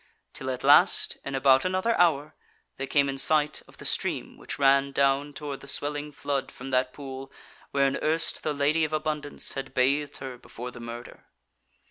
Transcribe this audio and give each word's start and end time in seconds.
Till 0.33 0.49
at 0.49 0.63
last, 0.63 1.19
in 1.23 1.35
about 1.35 1.63
another 1.63 1.95
hour, 1.99 2.33
they 2.77 2.87
came 2.87 3.07
in 3.07 3.19
sight 3.19 3.61
of 3.67 3.77
the 3.77 3.85
stream 3.85 4.35
which 4.35 4.57
ran 4.57 4.91
down 4.91 5.31
toward 5.31 5.59
the 5.59 5.67
Swelling 5.67 6.11
Flood 6.11 6.51
from 6.51 6.71
that 6.71 6.91
pool 6.91 7.31
wherein 7.69 7.99
erst 8.01 8.41
the 8.41 8.51
Lady 8.51 8.83
of 8.83 8.93
Abundance 8.93 9.53
had 9.53 9.75
bathed 9.75 10.17
her 10.17 10.39
before 10.39 10.71
the 10.71 10.79
murder. 10.79 11.27